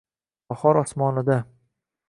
[0.49, 1.39] bahor osmonida